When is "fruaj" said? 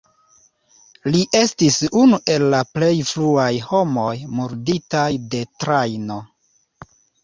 3.13-3.53